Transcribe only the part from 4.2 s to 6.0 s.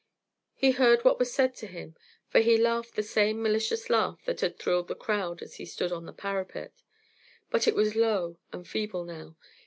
that had thrilled the crowd as he stood